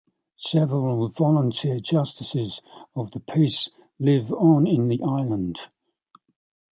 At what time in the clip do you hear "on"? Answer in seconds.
4.33-4.63